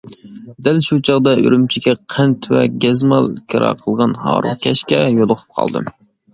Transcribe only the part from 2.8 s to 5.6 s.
گەزمال كىرا قىلغان ھارۋىكەشكە يولۇقۇپ